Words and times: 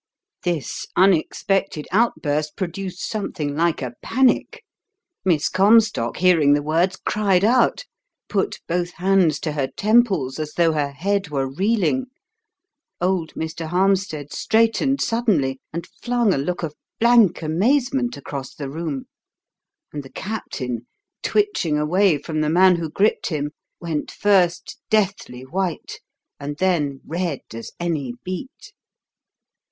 This 0.43 0.87
unexpected 0.95 1.87
outburst 1.91 2.55
produced 2.57 3.07
something 3.07 3.55
like 3.55 3.83
a 3.83 3.93
panic. 4.01 4.63
Miss 5.23 5.47
Comstock, 5.47 6.17
hearing 6.17 6.53
the 6.53 6.63
words, 6.63 6.95
cried 6.95 7.43
out, 7.43 7.85
put 8.27 8.61
both 8.67 8.93
hands 8.93 9.39
to 9.41 9.51
her 9.51 9.67
temples, 9.67 10.39
as 10.39 10.53
though 10.53 10.71
her 10.71 10.89
head 10.91 11.29
were 11.29 11.47
reeling; 11.47 12.07
old 12.99 13.35
Mr. 13.35 13.67
Harmstead 13.67 14.33
straightened 14.33 15.01
suddenly 15.01 15.61
and 15.71 15.85
flung 16.01 16.33
a 16.33 16.37
look 16.39 16.63
of 16.63 16.73
blank 16.99 17.43
amazement 17.43 18.17
across 18.17 18.55
the 18.55 18.71
room; 18.71 19.05
and 19.93 20.01
the 20.01 20.09
Captain, 20.09 20.87
twitching 21.21 21.77
away 21.77 22.17
from 22.17 22.41
the 22.41 22.49
man 22.49 22.77
who 22.77 22.89
gripped 22.89 23.27
him, 23.27 23.51
went 23.79 24.09
first 24.09 24.79
deathly 24.89 25.41
white 25.43 25.99
and 26.39 26.57
then 26.57 27.01
red 27.05 27.41
as 27.53 27.71
any 27.79 28.15
beet. 28.23 28.73